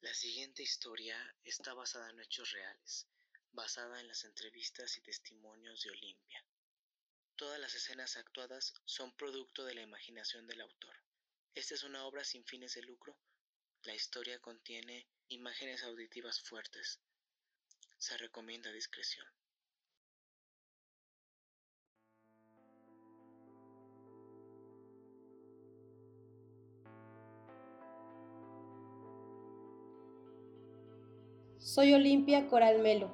[0.00, 3.08] La siguiente historia está basada en hechos reales,
[3.50, 6.44] basada en las entrevistas y testimonios de Olimpia.
[7.34, 10.94] Todas las escenas actuadas son producto de la imaginación del autor.
[11.52, 13.18] Esta es una obra sin fines de lucro.
[13.82, 17.00] La historia contiene imágenes auditivas fuertes.
[17.98, 19.26] Se recomienda discreción.
[31.78, 33.08] Soy Olimpia Coral Melo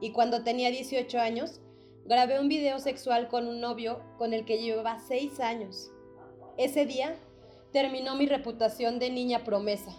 [0.00, 1.60] y cuando tenía 18 años
[2.06, 5.90] grabé un video sexual con un novio con el que llevaba 6 años.
[6.56, 7.16] Ese día
[7.70, 9.92] terminó mi reputación de niña promesa.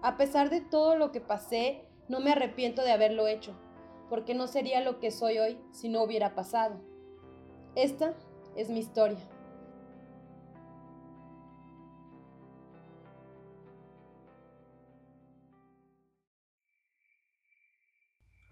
[0.00, 3.58] A pesar de todo lo que pasé, no me arrepiento de haberlo hecho,
[4.08, 6.76] porque no sería lo que soy hoy si no hubiera pasado.
[7.74, 8.14] Esta
[8.54, 9.18] es mi historia.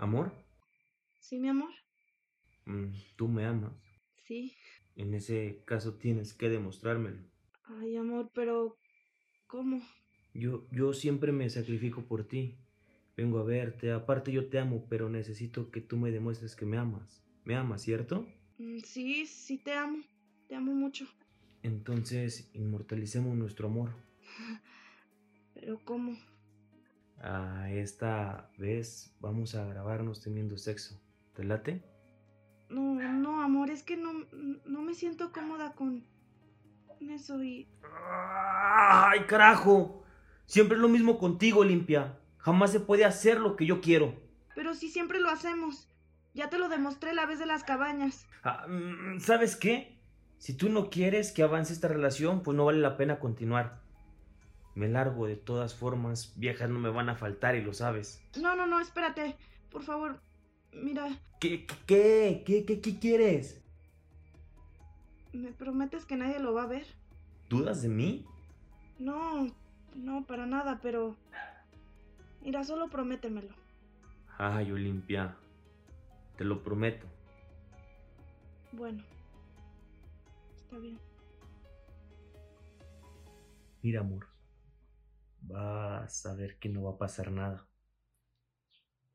[0.02, 0.32] ¿Amor?
[1.20, 1.70] Sí, mi amor.
[2.66, 3.70] Mm, ¿Tú me amas?
[4.26, 4.52] Sí.
[4.96, 7.22] En ese caso tienes que demostrármelo.
[7.62, 8.76] Ay, amor, pero
[9.46, 9.80] ¿cómo?
[10.34, 12.58] Yo, yo siempre me sacrifico por ti.
[13.16, 13.92] Vengo a verte.
[13.92, 17.22] Aparte yo te amo, pero necesito que tú me demuestres que me amas.
[17.44, 18.26] ¿Me amas, cierto?
[18.58, 20.02] Mm, Sí, sí te amo.
[20.48, 21.06] Te amo mucho.
[21.62, 23.90] Entonces inmortalicemos nuestro amor.
[25.54, 26.16] Pero ¿cómo?
[27.22, 31.00] A esta vez vamos a grabarnos teniendo sexo.
[31.34, 31.82] ¿Te late?
[32.68, 34.12] No, no, amor, es que no,
[34.64, 36.04] no me siento cómoda con
[37.00, 37.68] eso y...
[37.82, 40.04] ¡Ay, carajo!
[40.46, 42.18] Siempre es lo mismo contigo, Limpia.
[42.38, 44.14] Jamás se puede hacer lo que yo quiero.
[44.54, 45.88] Pero si siempre lo hacemos.
[46.34, 48.26] Ya te lo demostré la vez de las cabañas.
[48.42, 49.98] Ah, mm, ¿Sabes qué?
[50.38, 53.81] Si tú no quieres que avance esta relación, pues no vale la pena continuar.
[54.74, 58.22] Me largo de todas formas, viejas no me van a faltar y lo sabes.
[58.40, 59.36] No, no, no, espérate.
[59.70, 60.20] Por favor,
[60.72, 63.62] mira, ¿Qué, qué, qué, qué, qué quieres?
[65.32, 66.86] ¿me prometes que nadie lo va a ver?
[67.48, 68.24] ¿Dudas de mí?
[68.98, 69.48] No,
[69.96, 71.16] no, para nada, pero...
[72.42, 73.54] Mira, solo prométemelo.
[74.38, 75.36] Ay, Olimpia,
[76.36, 77.06] te lo prometo.
[78.72, 79.02] Bueno.
[80.56, 80.98] Está bien.
[83.82, 84.28] Mira, amor,
[85.42, 87.66] vas a ver que no va a pasar nada.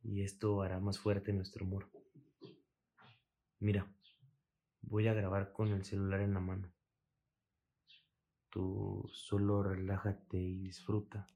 [0.03, 1.89] Y esto hará más fuerte nuestro amor.
[3.59, 3.87] Mira,
[4.81, 6.71] voy a grabar con el celular en la mano.
[8.49, 11.27] Tú solo relájate y disfruta.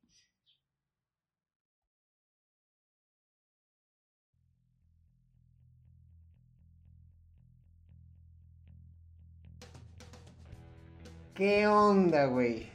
[11.35, 12.69] ¿Qué onda, güey?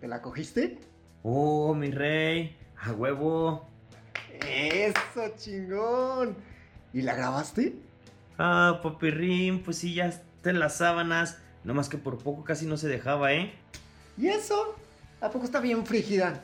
[0.00, 0.87] ¿Te la cogiste?
[1.22, 3.68] Oh, mi rey, a huevo.
[4.46, 6.36] Eso, chingón.
[6.92, 7.74] ¿Y la grabaste?
[8.38, 11.38] Ah, papirrín, pues sí, ya está en las sábanas.
[11.64, 13.52] No más que por poco casi no se dejaba, ¿eh?
[14.16, 14.76] ¿Y eso?
[15.20, 16.40] ¿A poco está bien frígida?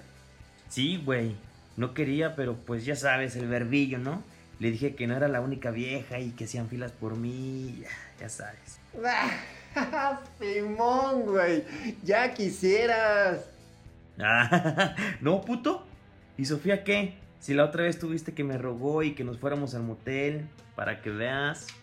[0.69, 1.37] Sí, güey.
[1.77, 4.23] No quería, pero pues ya sabes, el verbillo, ¿no?
[4.59, 7.79] Le dije que no era la única vieja y que hacían filas por mí.
[7.81, 7.89] Ya,
[8.21, 8.79] ya sabes.
[10.39, 11.65] Simón, güey.
[12.05, 13.54] Ya quisieras.
[14.21, 15.85] Ah, no, puto.
[16.37, 17.15] ¿Y Sofía qué?
[17.41, 21.01] Si la otra vez tuviste que me rogó y que nos fuéramos al motel, para
[21.03, 21.67] que veas.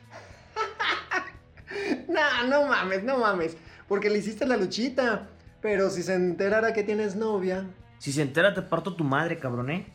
[2.08, 3.56] No, no mames, no mames.
[3.88, 5.28] Porque le hiciste la luchita.
[5.62, 7.66] Pero si se enterara que tienes novia.
[8.00, 9.86] Si se entera, te parto tu madre, cabrón, ¿eh?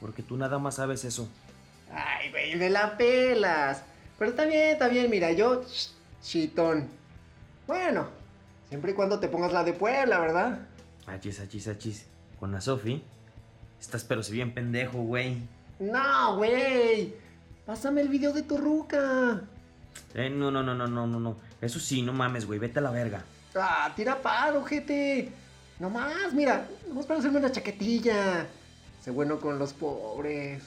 [0.00, 1.28] Porque tú nada más sabes eso.
[1.92, 3.82] Ay, güey, me la pelas.
[4.18, 5.62] Pero está bien, está bien, mira, yo.
[5.62, 5.90] ch-
[6.22, 6.88] Chitón.
[7.66, 8.08] Bueno,
[8.68, 10.60] siempre y cuando te pongas la de Puebla, ¿verdad?
[11.08, 12.06] Achis, achis, achis.
[12.38, 13.02] Con la Sofi.
[13.80, 15.38] Estás pero si bien pendejo, güey.
[15.78, 17.14] No, güey.
[17.66, 19.40] Pásame el video de tu ruca.
[20.14, 21.36] Eh, no, no, no, no, no, no, no.
[21.60, 22.58] Eso sí, no mames, güey.
[22.58, 23.24] Vete a la verga.
[23.54, 25.30] Ah, tira paro, gente.
[25.78, 26.68] No más, mira.
[26.88, 28.46] Vamos para hacerme una chaquetilla.
[29.02, 30.62] Sé bueno con los pobres.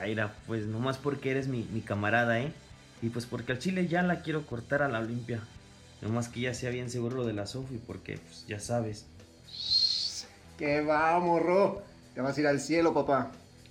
[0.00, 2.52] Ay, mira, pues nomás porque eres mi, mi camarada, ¿eh?
[3.02, 5.40] Y pues porque al chile ya la quiero cortar a la Olimpia.
[6.00, 9.06] Nomás que ya sea bien seguro lo de la Sofi, porque pues ya sabes.
[10.58, 11.82] Que va, morro.
[12.14, 13.30] Te vas a ir al cielo, papá.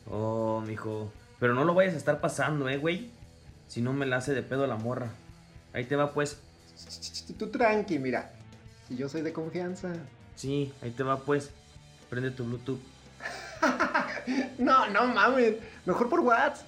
[0.09, 1.11] Oh, mijo.
[1.39, 3.11] Pero no lo vayas a estar pasando, ¿eh, güey?
[3.67, 5.09] Si no me la hace de pedo la morra.
[5.73, 6.39] Ahí te va, pues.
[7.37, 8.31] Tú tranqui, mira.
[8.87, 9.93] Si yo soy de confianza.
[10.35, 11.51] Sí, ahí te va, pues.
[12.09, 12.79] Prende tu Bluetooth.
[14.57, 15.55] No, no mames.
[15.85, 16.67] Mejor por WhatsApp.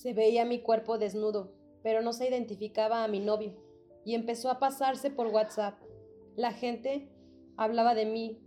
[0.00, 1.52] Se veía mi cuerpo desnudo,
[1.82, 3.54] pero no se identificaba a mi novio,
[4.02, 5.78] y empezó a pasarse por WhatsApp.
[6.36, 7.10] La gente
[7.58, 8.40] hablaba de mí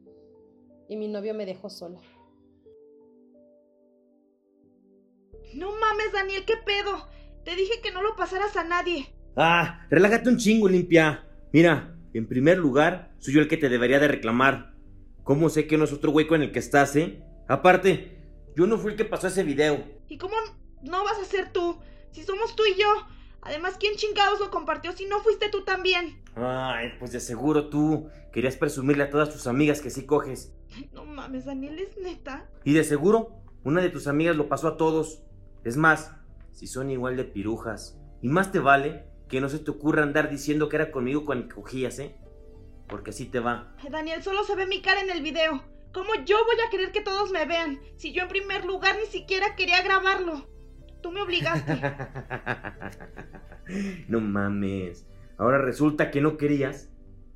[0.89, 1.99] y mi novio me dejó sola.
[5.53, 7.07] No mames, Daniel, ¿qué pedo?
[7.45, 9.13] Te dije que no lo pasaras a nadie.
[9.35, 11.23] Ah, relájate un chingo, limpia.
[11.51, 14.73] Mira, en primer lugar, soy yo el que te debería de reclamar.
[15.21, 17.21] ¿Cómo sé que no es otro hueco en el que estás, eh?
[17.47, 18.17] Aparte,
[18.55, 19.83] yo no fui el que pasó ese video.
[20.07, 20.33] ¿Y cómo
[20.83, 21.79] no vas a ser tú?
[22.11, 22.87] Si somos tú y yo.
[23.41, 26.23] Además, ¿quién chingados lo compartió si no fuiste tú también?
[26.35, 30.53] Ay, pues de seguro tú querías presumirle a todas tus amigas que sí coges.
[30.93, 32.49] No mames, Daniel, ¿es neta?
[32.63, 35.23] Y de seguro, una de tus amigas lo pasó a todos.
[35.65, 36.11] Es más,
[36.51, 37.99] si son igual de pirujas.
[38.21, 41.47] Y más te vale que no se te ocurra andar diciendo que era conmigo que
[41.49, 42.15] cogías, ¿eh?
[42.87, 43.75] Porque así te va.
[43.79, 45.63] Ay, Daniel, solo se ve mi cara en el video.
[45.93, 47.79] ¿Cómo yo voy a querer que todos me vean?
[47.97, 50.47] Si yo en primer lugar ni siquiera quería grabarlo.
[51.03, 51.81] Tú me obligaste.
[54.07, 55.05] no mames.
[55.37, 56.89] Ahora resulta que no querías.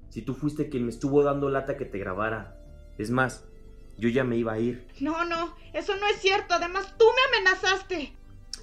[0.07, 2.57] Si tú fuiste quien me estuvo dando lata que te grabara.
[2.97, 3.45] Es más,
[3.97, 4.87] yo ya me iba a ir.
[5.01, 6.53] No, no, eso no es cierto.
[6.53, 8.13] Además, tú me amenazaste.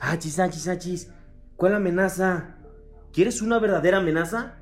[0.00, 1.12] Achis, achis, achis.
[1.56, 2.56] ¿Cuál amenaza?
[3.12, 4.56] ¿Quieres una verdadera amenaza?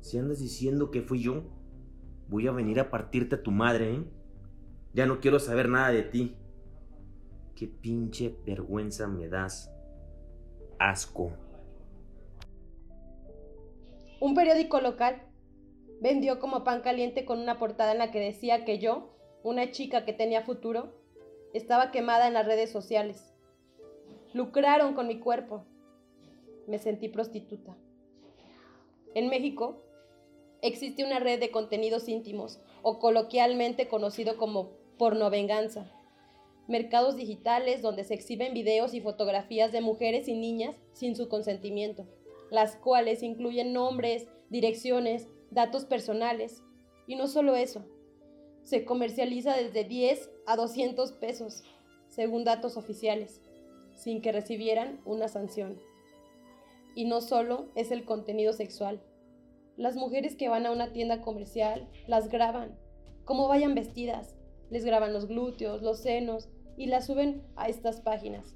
[0.00, 1.44] Si andas diciendo que fui yo,
[2.26, 4.04] voy a venir a partirte a tu madre, ¿eh?
[4.94, 6.36] Ya no quiero saber nada de ti.
[7.54, 9.70] Qué pinche vergüenza me das.
[10.78, 11.32] Asco.
[14.20, 15.22] Un periódico local
[16.00, 20.04] vendió como pan caliente con una portada en la que decía que yo, una chica
[20.04, 20.94] que tenía futuro,
[21.54, 23.34] estaba quemada en las redes sociales.
[24.34, 25.64] Lucraron con mi cuerpo.
[26.66, 27.76] Me sentí prostituta.
[29.14, 29.82] En México
[30.60, 35.90] existe una red de contenidos íntimos, o coloquialmente conocido como pornovenganza.
[36.68, 42.06] Mercados digitales donde se exhiben videos y fotografías de mujeres y niñas sin su consentimiento,
[42.50, 46.62] las cuales incluyen nombres, direcciones, datos personales.
[47.06, 47.84] Y no solo eso,
[48.64, 51.62] se comercializa desde 10 a 200 pesos,
[52.08, 53.40] según datos oficiales,
[53.94, 55.80] sin que recibieran una sanción.
[56.96, 59.00] Y no solo es el contenido sexual.
[59.76, 62.76] Las mujeres que van a una tienda comercial las graban,
[63.24, 64.34] como vayan vestidas,
[64.70, 68.54] les graban los glúteos, los senos y las suben a estas páginas.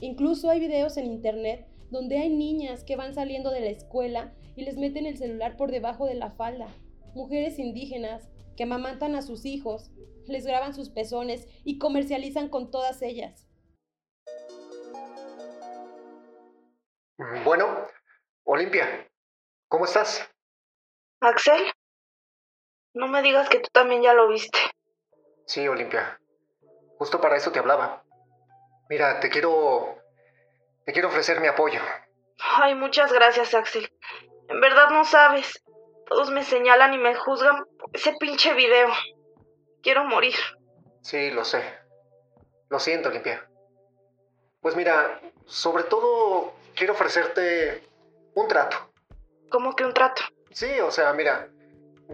[0.00, 4.64] Incluso hay videos en internet donde hay niñas que van saliendo de la escuela y
[4.64, 6.68] les meten el celular por debajo de la falda.
[7.14, 9.90] Mujeres indígenas que amamantan a sus hijos,
[10.26, 13.46] les graban sus pezones y comercializan con todas ellas.
[17.44, 17.86] Bueno,
[18.44, 19.08] Olimpia,
[19.68, 20.28] ¿cómo estás?
[21.20, 21.62] Axel,
[22.94, 24.58] no me digas que tú también ya lo viste.
[25.46, 26.20] Sí, Olimpia.
[26.98, 28.02] Justo para eso te hablaba.
[28.88, 29.96] Mira, te quiero...
[30.84, 31.80] Te quiero ofrecer mi apoyo.
[32.38, 33.90] Ay, muchas gracias, Axel.
[34.48, 35.62] En verdad no sabes.
[36.06, 38.88] Todos me señalan y me juzgan por ese pinche video.
[39.82, 40.34] Quiero morir.
[41.02, 41.62] Sí, lo sé.
[42.70, 43.46] Lo siento, Olimpia.
[44.60, 47.86] Pues mira, sobre todo quiero ofrecerte
[48.34, 48.76] un trato.
[49.50, 50.22] ¿Cómo que un trato?
[50.50, 51.48] Sí, o sea, mira,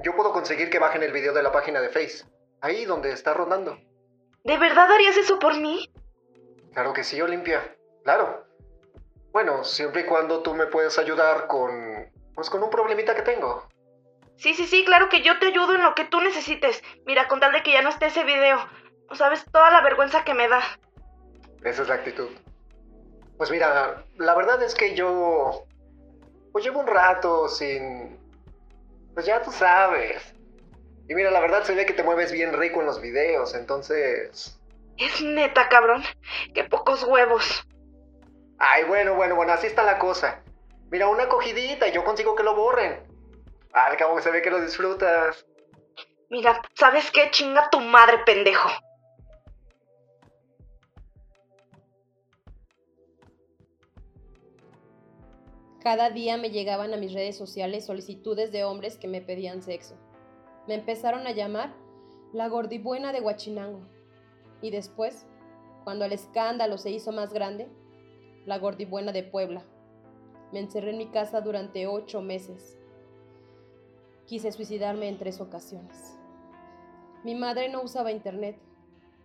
[0.02, 2.24] yo puedo conseguir que bajen el video de la página de Face.
[2.60, 3.78] Ahí donde está rondando.
[4.44, 5.90] ¿De verdad harías eso por mí?
[6.74, 7.76] Claro que sí, Olimpia.
[8.04, 8.44] Claro.
[9.32, 12.10] Bueno, siempre y cuando tú me puedes ayudar con...
[12.34, 13.66] Pues con un problemita que tengo.
[14.36, 16.82] Sí, sí, sí, claro que yo te ayudo en lo que tú necesites.
[17.06, 18.58] Mira, con tal de que ya no esté ese video.
[19.08, 20.60] No sabes toda la vergüenza que me da.
[21.62, 22.28] Esa es la actitud.
[23.38, 25.64] Pues mira, la verdad es que yo...
[26.52, 28.18] Pues llevo un rato sin...
[29.14, 30.33] Pues ya tú sabes.
[31.08, 34.58] Y mira, la verdad se ve que te mueves bien rico en los videos, entonces...
[34.96, 36.02] Es neta, cabrón.
[36.54, 37.66] Qué pocos huevos.
[38.58, 40.42] Ay, bueno, bueno, bueno, así está la cosa.
[40.90, 43.02] Mira, una cogidita y yo consigo que lo borren.
[43.72, 45.44] Al cabo que se ve que lo disfrutas.
[46.30, 47.30] Mira, ¿sabes qué?
[47.30, 48.70] Chinga tu madre, pendejo.
[55.82, 59.98] Cada día me llegaban a mis redes sociales solicitudes de hombres que me pedían sexo.
[60.66, 61.74] Me empezaron a llamar
[62.32, 63.80] la gordibuena de Huachinango.
[64.62, 65.26] Y después,
[65.84, 67.68] cuando el escándalo se hizo más grande,
[68.46, 69.62] la gordibuena de Puebla.
[70.52, 72.78] Me encerré en mi casa durante ocho meses.
[74.26, 76.16] Quise suicidarme en tres ocasiones.
[77.24, 78.58] Mi madre no usaba internet,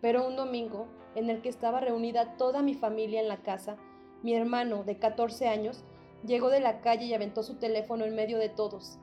[0.01, 3.77] pero un domingo, en el que estaba reunida toda mi familia en la casa,
[4.23, 5.83] mi hermano de 14 años
[6.25, 8.99] llegó de la calle y aventó su teléfono en medio de todos.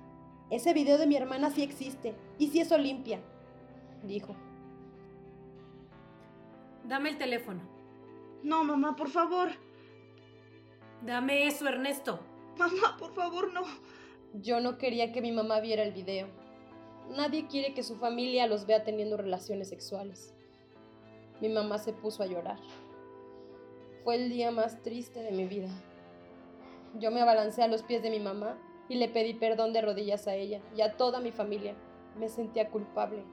[0.51, 3.21] Ese video de mi hermana sí existe, y sí es Olimpia,
[4.05, 4.37] dijo.
[6.85, 7.63] Dame el teléfono.
[8.45, 9.49] No, mamá, por favor.
[11.03, 12.21] Dame eso, Ernesto.
[12.57, 13.63] Mamá, por favor, no.
[14.35, 16.29] Yo no quería que mi mamá viera el video.
[17.17, 20.33] Nadie quiere que su familia los vea teniendo relaciones sexuales.
[21.41, 22.59] Mi mamá se puso a llorar.
[24.05, 25.71] Fue el día más triste de mi vida.
[26.95, 28.57] Yo me abalancé a los pies de mi mamá
[28.89, 31.75] y le pedí perdón de rodillas a ella y a toda mi familia.
[32.19, 33.25] Me sentía culpable.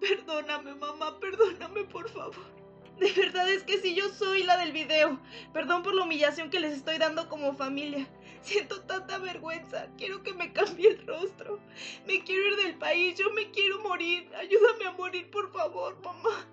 [0.00, 2.56] Perdóname, mamá, perdóname, por favor.
[2.98, 5.20] De verdad es que si yo soy la del video.
[5.52, 8.08] Perdón por la humillación que les estoy dando como familia.
[8.40, 9.88] Siento tanta vergüenza.
[9.98, 11.60] Quiero que me cambie el rostro.
[12.06, 13.18] Me quiero ir del país.
[13.18, 14.30] Yo me quiero morir.
[14.36, 16.46] Ayúdame a morir, por favor, mamá.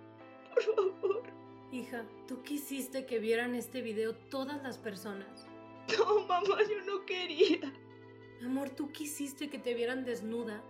[0.53, 1.24] Por favor.
[1.72, 5.48] Hija, tú quisiste que vieran este video todas las personas.
[5.98, 7.60] No, mamá, yo no quería.
[8.46, 10.62] Amor, tú quisiste que te vieran desnuda.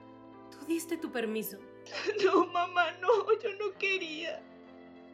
[0.52, 1.58] Tú diste tu permiso.
[2.24, 3.10] No, mamá, no,
[3.42, 4.42] yo no quería.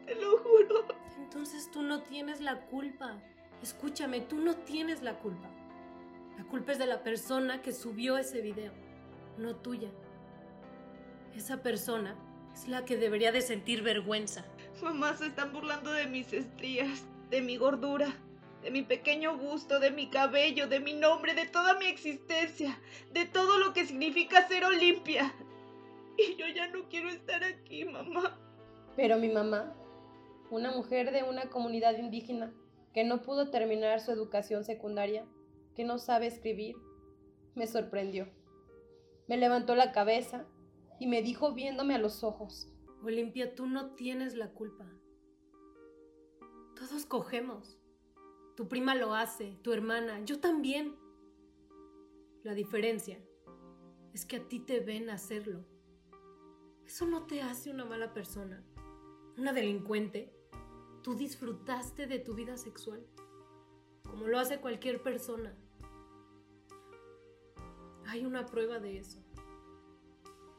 [0.06, 0.86] Te lo juro.
[1.18, 3.22] Entonces tú no tienes la culpa.
[3.62, 5.50] Escúchame, tú no tienes la culpa.
[6.38, 8.72] La culpa es de la persona que subió ese video,
[9.38, 9.90] no tuya.
[11.36, 12.16] Esa persona
[12.54, 14.46] es la que debería de sentir vergüenza.
[14.82, 18.16] Mamá, se están burlando de mis estrías, de mi gordura,
[18.62, 22.80] de mi pequeño busto, de mi cabello, de mi nombre, de toda mi existencia,
[23.14, 25.34] de todo lo que significa ser Olimpia.
[26.18, 28.38] Y yo ya no quiero estar aquí, mamá.
[28.96, 29.74] Pero mi mamá,
[30.52, 32.54] una mujer de una comunidad indígena
[32.94, 35.26] que no pudo terminar su educación secundaria,
[35.76, 36.76] que no sabe escribir,
[37.56, 38.28] me sorprendió.
[39.28, 40.46] Me levantó la cabeza
[41.00, 42.68] y me dijo viéndome a los ojos.
[43.04, 44.86] Olimpia, tú no tienes la culpa.
[46.76, 47.79] Todos cogemos.
[48.60, 50.98] Tu prima lo hace, tu hermana, yo también.
[52.44, 53.18] La diferencia
[54.14, 55.64] es que a ti te ven hacerlo.
[56.86, 58.62] Eso no te hace una mala persona,
[59.38, 60.36] una delincuente.
[61.04, 63.08] Tú disfrutaste de tu vida sexual,
[64.04, 65.58] como lo hace cualquier persona.
[68.08, 69.24] Hay una prueba de eso.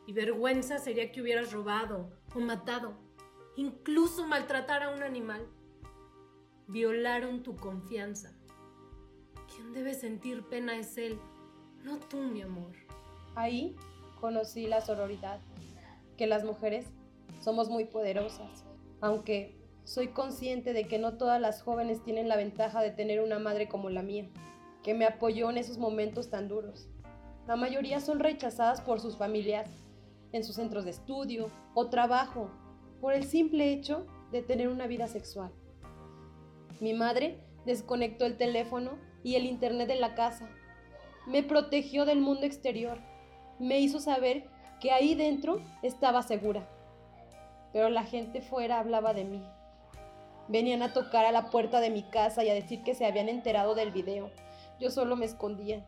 [0.06, 2.94] Y vergüenza sería que hubieras robado o matado,
[3.56, 5.46] incluso maltratar a un animal.
[6.70, 8.30] Violaron tu confianza.
[9.52, 11.18] Quien debe sentir pena es él,
[11.82, 12.70] no tú, mi amor.
[13.34, 13.74] Ahí
[14.20, 15.40] conocí la sororidad,
[16.16, 16.86] que las mujeres
[17.40, 18.64] somos muy poderosas,
[19.00, 23.40] aunque soy consciente de que no todas las jóvenes tienen la ventaja de tener una
[23.40, 24.28] madre como la mía,
[24.84, 26.88] que me apoyó en esos momentos tan duros.
[27.48, 29.68] La mayoría son rechazadas por sus familias,
[30.30, 32.48] en sus centros de estudio o trabajo,
[33.00, 35.50] por el simple hecho de tener una vida sexual.
[36.80, 40.48] Mi madre desconectó el teléfono y el internet de la casa.
[41.26, 42.98] Me protegió del mundo exterior.
[43.58, 44.48] Me hizo saber
[44.80, 46.66] que ahí dentro estaba segura.
[47.72, 49.42] Pero la gente fuera hablaba de mí.
[50.48, 53.28] Venían a tocar a la puerta de mi casa y a decir que se habían
[53.28, 54.30] enterado del video.
[54.80, 55.86] Yo solo me escondía.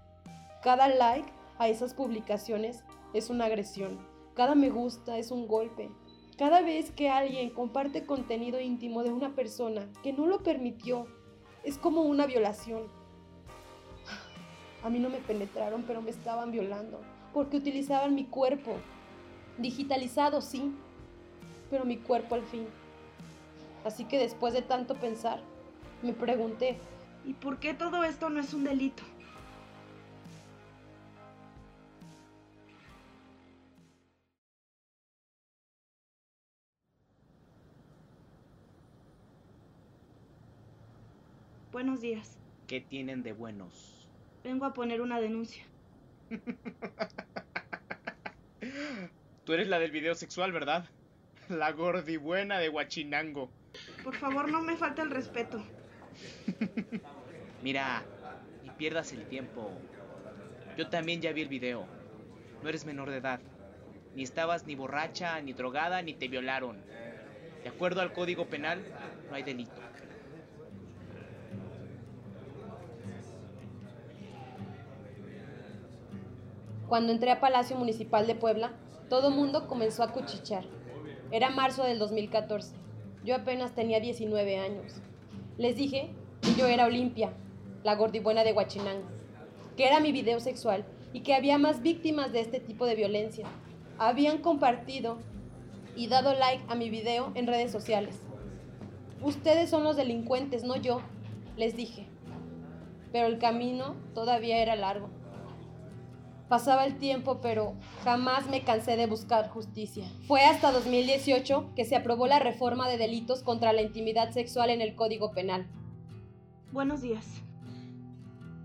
[0.63, 2.85] Cada like a esas publicaciones
[3.15, 4.07] es una agresión.
[4.35, 5.91] Cada me gusta es un golpe.
[6.39, 11.07] Cada vez que alguien comparte contenido íntimo de una persona que no lo permitió,
[11.63, 12.85] es como una violación.
[14.83, 17.01] A mí no me penetraron, pero me estaban violando,
[17.35, 18.77] porque utilizaban mi cuerpo.
[19.59, 20.73] Digitalizado, sí,
[21.71, 22.67] pero mi cuerpo al fin.
[23.85, 25.41] Así que después de tanto pensar,
[26.03, 26.79] me pregunté,
[27.27, 29.03] ¿y por qué todo esto no es un delito?
[42.03, 42.39] Días.
[42.67, 44.09] ¿Qué tienen de buenos?
[44.45, 45.65] Vengo a poner una denuncia.
[49.45, 50.85] Tú eres la del video sexual, ¿verdad?
[51.49, 53.51] La gordibuena de Huachinango.
[54.05, 55.63] Por favor, no me falte el respeto.
[57.63, 58.05] Mira,
[58.63, 59.71] ni pierdas el tiempo.
[60.77, 61.87] Yo también ya vi el video.
[62.63, 63.41] No eres menor de edad.
[64.15, 66.83] Ni estabas ni borracha, ni drogada, ni te violaron.
[67.63, 68.83] De acuerdo al Código Penal,
[69.29, 69.81] no hay delito.
[76.93, 78.73] Cuando entré a Palacio Municipal de Puebla,
[79.09, 80.67] todo mundo comenzó a cuchichear.
[81.31, 82.75] Era marzo del 2014.
[83.25, 85.01] Yo apenas tenía 19 años.
[85.57, 86.11] Les dije
[86.43, 87.33] que yo era Olimpia,
[87.83, 89.09] la gordibuena de Huachinango,
[89.75, 90.85] que era mi video sexual
[91.15, 93.47] y que había más víctimas de este tipo de violencia.
[93.97, 95.17] Habían compartido
[95.97, 98.21] y dado like a mi video en redes sociales.
[99.23, 101.01] Ustedes son los delincuentes, no yo,
[101.57, 102.07] les dije.
[103.13, 105.22] Pero el camino todavía era largo.
[106.53, 110.05] Pasaba el tiempo, pero jamás me cansé de buscar justicia.
[110.29, 114.83] Fue hasta 2018 que se aprobó la reforma de delitos contra la intimidad sexual en
[114.83, 115.67] el Código Penal.
[116.71, 117.27] Buenos días.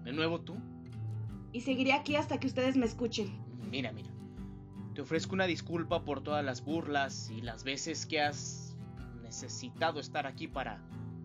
[0.03, 0.57] ¿De nuevo tú?
[1.53, 3.39] Y seguiré aquí hasta que ustedes me escuchen.
[3.71, 4.09] Mira, mira.
[4.93, 8.75] Te ofrezco una disculpa por todas las burlas y las veces que has
[9.23, 10.81] necesitado estar aquí para,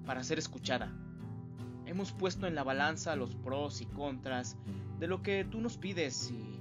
[0.07, 0.97] para ser escuchada.
[1.92, 4.56] Hemos puesto en la balanza los pros y contras
[4.99, 6.58] de lo que tú nos pides y...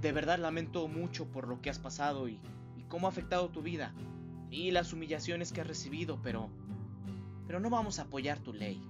[0.00, 2.40] De verdad lamento mucho por lo que has pasado y,
[2.88, 3.94] cómo ha afectado tu vida
[4.50, 6.50] y las humillaciones que has recibido, pero...
[7.46, 8.82] Pero no vamos a apoyar tu ley.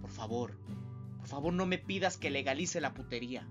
[0.00, 0.56] Por favor,
[1.18, 3.46] por favor no me pidas que legalice la putería.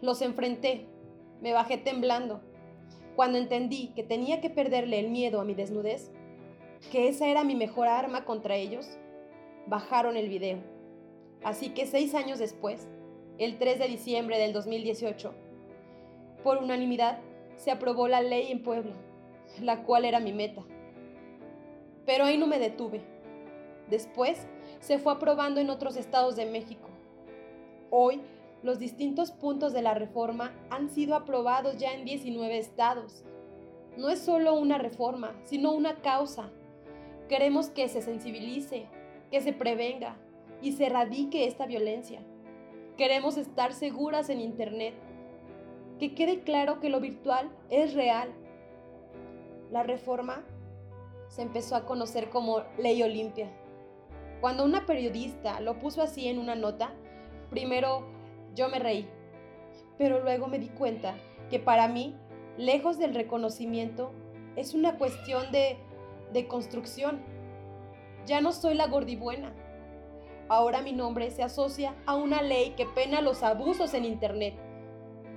[0.00, 0.86] Los enfrenté,
[1.40, 2.40] me bajé temblando.
[3.14, 6.12] Cuando entendí que tenía que perderle el miedo a mi desnudez,
[6.92, 8.98] que esa era mi mejor arma contra ellos,
[9.66, 10.58] bajaron el video.
[11.42, 12.88] Así que seis años después,
[13.38, 15.34] el 3 de diciembre del 2018,
[16.42, 17.18] por unanimidad
[17.56, 18.94] se aprobó la ley en Puebla,
[19.60, 20.62] la cual era mi meta.
[22.04, 23.00] Pero ahí no me detuve.
[23.88, 24.46] Después
[24.80, 26.88] se fue aprobando en otros estados de México.
[27.90, 28.20] Hoy
[28.62, 33.24] los distintos puntos de la reforma han sido aprobados ya en 19 estados.
[33.96, 36.50] No es solo una reforma, sino una causa.
[37.28, 38.86] Queremos que se sensibilice,
[39.30, 40.16] que se prevenga
[40.62, 42.20] y se erradique esta violencia.
[42.96, 44.94] Queremos estar seguras en Internet.
[45.98, 48.32] Que quede claro que lo virtual es real.
[49.70, 50.44] La reforma
[51.28, 53.50] se empezó a conocer como Ley Olimpia.
[54.40, 56.92] Cuando una periodista lo puso así en una nota,
[57.50, 58.06] primero
[58.56, 59.06] yo me reí,
[59.98, 61.14] pero luego me di cuenta
[61.50, 62.16] que para mí,
[62.56, 64.10] lejos del reconocimiento,
[64.56, 65.76] es una cuestión de,
[66.32, 67.20] de construcción.
[68.26, 69.52] Ya no soy la gordibuena.
[70.48, 74.54] Ahora mi nombre se asocia a una ley que pena los abusos en Internet.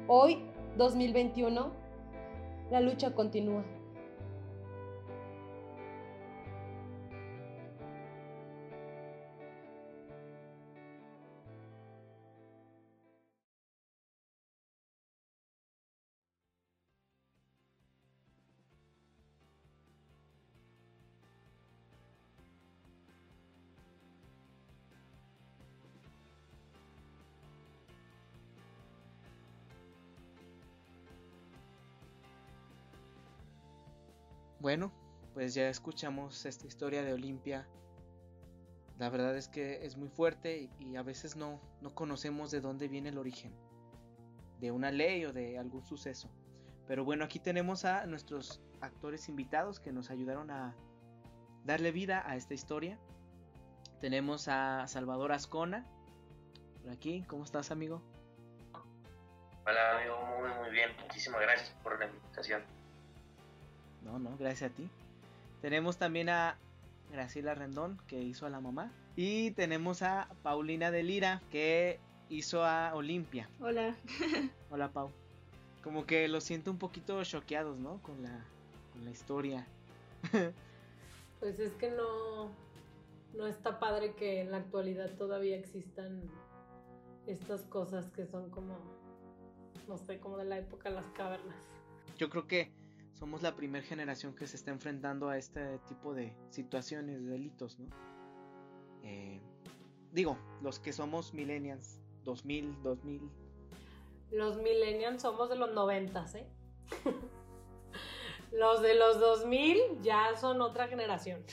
[0.07, 0.39] Hoy,
[0.77, 1.71] 2021,
[2.71, 3.63] la lucha continúa.
[34.69, 34.91] Bueno,
[35.33, 37.67] pues ya escuchamos esta historia de Olimpia.
[38.99, 42.87] La verdad es que es muy fuerte y, a veces no, no conocemos de dónde
[42.87, 43.51] viene el origen.
[44.59, 46.29] De una ley o de algún suceso.
[46.87, 50.75] Pero bueno, aquí tenemos a nuestros actores invitados que nos ayudaron a
[51.65, 52.99] darle vida a esta historia.
[53.99, 55.83] Tenemos a Salvador Ascona.
[56.83, 58.03] Por aquí, ¿cómo estás amigo?
[59.65, 60.91] Hola amigo, muy muy bien.
[61.01, 62.78] Muchísimas gracias por la invitación.
[64.03, 64.89] No, no, gracias a ti.
[65.61, 66.57] Tenemos también a
[67.11, 68.91] Graciela Rendón, que hizo a la mamá.
[69.15, 73.49] Y tenemos a Paulina de Lira, que hizo a Olimpia.
[73.59, 73.95] Hola.
[74.69, 75.11] Hola, Pau.
[75.83, 78.01] Como que los siento un poquito choqueados, ¿no?
[78.03, 78.45] Con la,
[78.93, 79.67] con la historia.
[81.39, 82.51] pues es que no,
[83.33, 86.21] no está padre que en la actualidad todavía existan
[87.27, 88.77] estas cosas que son como,
[89.87, 91.55] no sé, como de la época de las cavernas.
[92.17, 92.71] Yo creo que
[93.19, 97.77] somos la primera generación que se está enfrentando a este tipo de situaciones, de delitos,
[97.77, 97.87] ¿no?
[99.03, 99.41] Eh,
[100.13, 103.29] digo, los que somos millennials, 2000, 2000.
[104.31, 106.47] Los millennials somos de los 90, ¿eh?
[108.51, 111.43] los de los 2000 ya son otra generación.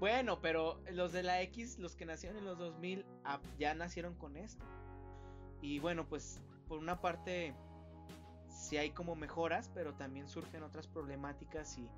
[0.00, 4.14] Bueno, pero los de la X, los que nacieron en los 2000, ah, ya nacieron
[4.14, 4.64] con esto.
[5.62, 7.54] Y bueno, pues por una parte
[8.64, 11.88] sí hay como mejoras, pero también surgen otras problemáticas y,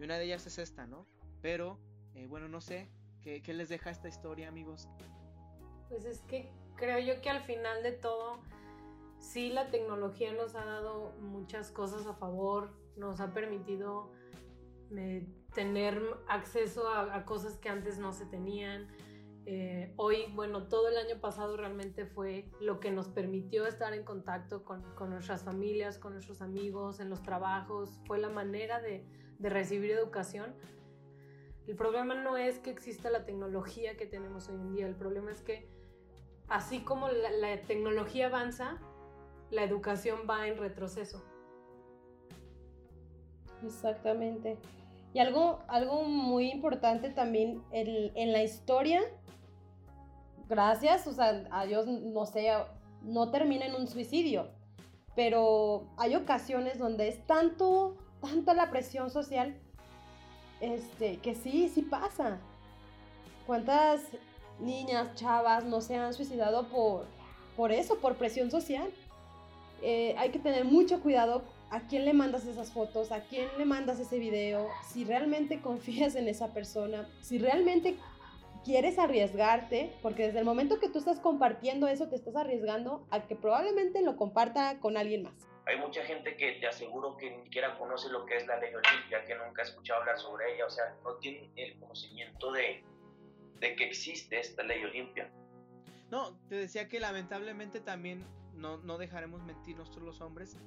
[0.00, 1.06] una de ellas es esta, ¿no?
[1.40, 1.78] Pero,
[2.14, 2.90] eh, bueno, no sé,
[3.22, 4.88] ¿qué, les deja esta historia, amigos?
[5.88, 8.40] Pues es que creo yo que al final de todo,
[9.18, 14.10] sí la tecnología nos ha dado muchas cosas a favor, nos ha permitido
[14.96, 18.88] eh, tener acceso a, cosas que antes no se tenían.
[19.46, 24.02] Eh, hoy, bueno, todo el año pasado realmente fue lo que nos permitió estar en
[24.02, 29.04] contacto con, nuestras familias, con nuestros amigos, en los trabajos, fue la manera de,
[29.40, 30.54] recibir educación.
[31.66, 35.30] El problema no es que exista la tecnología que tenemos hoy en día, el problema
[35.30, 35.68] es que
[36.48, 38.78] así como la, la tecnología avanza,
[39.50, 41.22] la educación va en retroceso.
[43.62, 44.56] Exactamente.
[45.12, 49.02] Y algo, algo muy importante también en la historia
[50.48, 52.52] gracias, o sea, a Dios, no sé,
[53.02, 54.48] no termina en un suicidio.
[55.14, 59.56] Pero hay ocasiones donde es tanto, tanta la presión social,
[60.60, 62.38] este, que sí, sí pasa.
[63.46, 64.02] ¿Cuántas
[64.60, 67.06] niñas, chavas no se han suicidado por,
[67.56, 68.90] por eso, por presión social?
[69.82, 73.64] Eh, hay que tener mucho cuidado a quién le mandas esas fotos, a quién le
[73.64, 77.96] mandas ese video, si realmente confías en esa persona, si realmente
[78.64, 83.26] quieres arriesgarte, porque desde el momento que tú estás compartiendo eso, te estás arriesgando a
[83.26, 85.34] que probablemente lo comparta con alguien más.
[85.66, 88.74] Hay mucha gente que te aseguro que ni siquiera conoce lo que es la ley
[88.74, 92.84] olimpia, que nunca ha escuchado hablar sobre ella, o sea, no tiene el conocimiento de,
[93.60, 95.30] de que existe esta ley olimpia.
[96.10, 100.58] No, te decía que lamentablemente también no, no dejaremos mentir nosotros los hombres.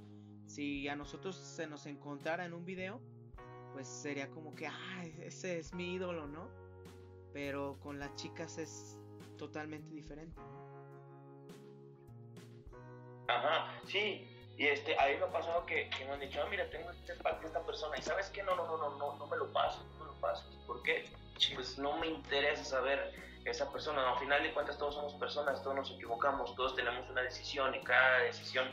[0.46, 3.00] Si a nosotros se nos encontrara en un video,
[3.74, 6.67] pues sería como que, ah, ese es mi ídolo, ¿no?
[7.34, 8.98] Pero con las chicas es
[9.38, 10.42] totalmente diferente.
[13.28, 14.28] Ajá, sí.
[14.58, 17.14] Y este, a mí me ha pasado que, me han dicho, ah, mira, tengo este
[17.16, 17.98] pack de esta persona.
[17.98, 20.14] Y sabes qué, no, no, no, no, no, no me lo paso, no me lo
[20.20, 20.50] paso.
[20.66, 21.06] ¿Por qué?
[21.54, 23.14] Pues no me interesa saber
[23.46, 24.14] esa persona.
[24.14, 27.84] Al final de cuentas todos somos personas, todos nos equivocamos, todos tenemos una decisión y
[27.84, 28.68] cada decisión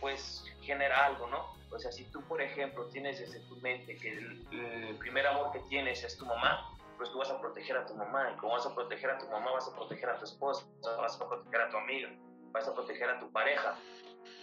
[0.00, 1.54] pues genera algo, ¿no?
[1.70, 5.60] O sea, si tú, por ejemplo, tienes desde tu mente que el primer amor que
[5.68, 8.66] tienes es tu mamá, pues tú vas a proteger a tu mamá y como vas
[8.66, 11.70] a proteger a tu mamá vas a proteger a tu esposa, vas a proteger a
[11.70, 12.10] tu amiga,
[12.52, 13.76] vas a proteger a tu pareja.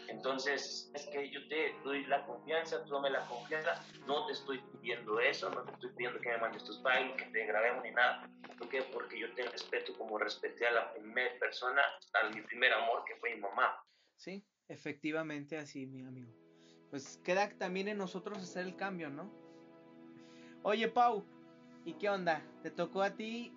[0.08, 4.60] Entonces, es que yo te doy la confianza, tú dame la confianza, no te estoy
[4.60, 7.92] pidiendo eso, no te estoy pidiendo que me mandes tus files, que te grabemos ni
[7.92, 8.30] nada.
[8.58, 8.84] ¿Por qué?
[8.94, 11.82] Porque yo te respeto como respeté a la primera persona,
[12.14, 13.84] a mi primer amor que fue mi mamá.
[14.18, 16.32] Sí, efectivamente así, mi amigo.
[16.90, 19.32] Pues queda también en nosotros hacer el cambio, ¿no?
[20.62, 21.26] Oye, Pau,
[21.86, 22.42] ¿Y qué onda?
[22.62, 23.54] Te tocó a ti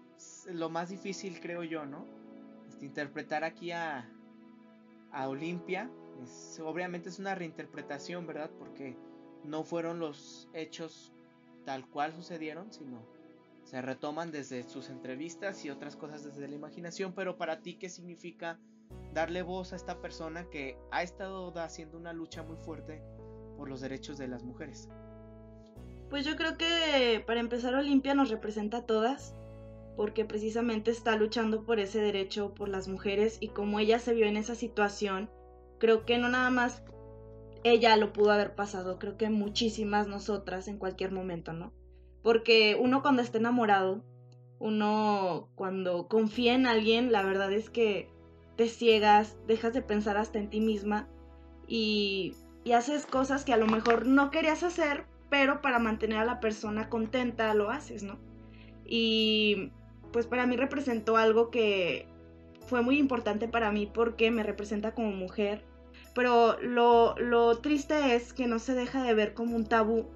[0.53, 2.07] lo más difícil, creo yo, ¿no?
[2.69, 4.11] Este, interpretar aquí a,
[5.13, 5.91] a Olimpia.
[6.65, 8.51] obviamente es una reinterpretación, ¿verdad?
[8.59, 8.97] Porque
[9.45, 11.13] no fueron los hechos
[11.65, 13.07] tal cual sucedieron, sino
[13.65, 17.13] se retoman desde sus entrevistas y otras cosas desde la imaginación.
[17.13, 18.59] Pero para ti, ¿qué significa
[19.13, 23.03] darle voz a esta persona que ha estado haciendo una lucha muy fuerte
[23.57, 24.89] por los derechos de las mujeres?
[26.11, 29.35] Pues yo creo que para empezar Olimpia nos representa a todas,
[29.97, 34.27] porque precisamente está luchando por ese derecho por las mujeres y como ella se vio
[34.27, 35.31] en esa situación,
[35.79, 36.83] creo que no nada más
[37.65, 41.73] ella lo pudo haber pasado, creo que muchísimas nosotras en cualquier momento, ¿no?
[42.23, 44.05] Porque uno cuando está enamorado,
[44.61, 48.09] uno cuando confía en alguien, la verdad es que
[48.57, 51.09] te ciegas, dejas de pensar hasta en ti misma
[51.67, 56.25] y, y haces cosas que a lo mejor no querías hacer, pero para mantener a
[56.25, 58.19] la persona contenta lo haces, ¿no?
[58.85, 59.73] Y
[60.13, 62.09] pues para mí representó algo que
[62.67, 65.65] fue muy importante para mí porque me representa como mujer,
[66.15, 70.07] pero lo, lo triste es que no se deja de ver como un tabú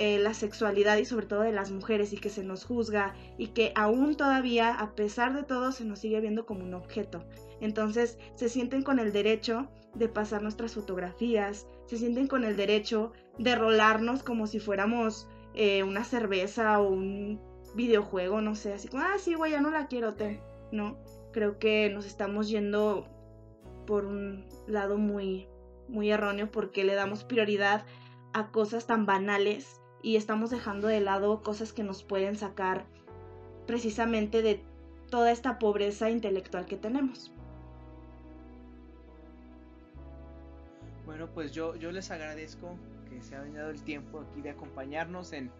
[0.00, 3.48] eh, la sexualidad y sobre todo de las mujeres y que se nos juzga y
[3.48, 7.24] que aún todavía, a pesar de todo, se nos sigue viendo como un objeto.
[7.60, 13.10] Entonces se sienten con el derecho de pasar nuestras fotografías, se sienten con el derecho
[13.38, 17.40] de rolarnos como si fuéramos eh, una cerveza o un
[17.74, 20.40] videojuego, no sé, así como, ah, sí, güey, ya no la quiero, te,
[20.72, 20.96] ¿no?
[21.32, 23.06] Creo que nos estamos yendo
[23.86, 25.48] por un lado muy,
[25.88, 27.84] muy erróneo porque le damos prioridad
[28.32, 32.86] a cosas tan banales y estamos dejando de lado cosas que nos pueden sacar
[33.66, 34.62] precisamente de
[35.10, 37.32] toda esta pobreza intelectual que tenemos.
[41.06, 42.76] Bueno, pues yo, yo les agradezco
[43.18, 45.50] que se hayan dado el tiempo aquí de acompañarnos en,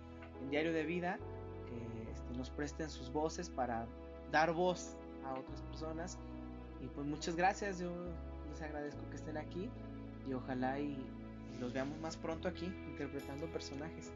[0.51, 1.19] Diario de Vida,
[1.67, 3.89] que este, nos presten sus voces para
[4.31, 6.17] dar voz a otras personas.
[6.81, 7.91] Y pues muchas gracias, yo
[8.49, 9.69] les agradezco que estén aquí
[10.29, 10.97] y ojalá y
[11.59, 14.13] los veamos más pronto aquí interpretando personajes.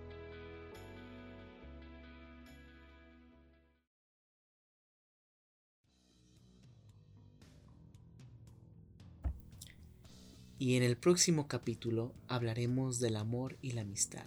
[10.62, 14.27] Y en el próximo capítulo hablaremos del amor y la amistad,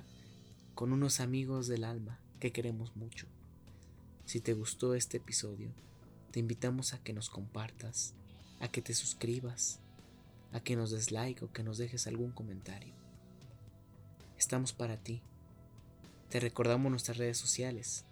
[0.74, 3.26] con unos amigos del alma que queremos mucho.
[4.26, 5.70] Si te gustó este episodio,
[6.32, 8.16] te invitamos a que nos compartas,
[8.60, 9.80] a que te suscribas,
[10.52, 12.94] a que nos des like o que nos dejes algún comentario.
[14.38, 15.22] Estamos para ti.
[16.28, 18.04] Te recordamos nuestras redes sociales.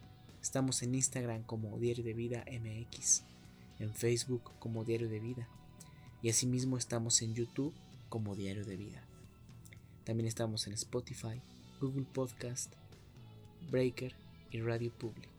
[0.41, 3.23] Estamos en Instagram como Diario de Vida MX,
[3.79, 5.49] en Facebook como Diario de Vida
[6.21, 7.73] y asimismo estamos en YouTube
[8.13, 9.01] como Diario de Vida.
[10.03, 11.41] También estamos en Spotify,
[11.81, 12.71] Google Podcast,
[13.71, 14.13] Breaker
[14.51, 15.31] y Radio Public.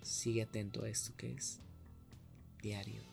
[0.00, 1.58] Sigue atento a esto que es
[2.62, 3.11] diario.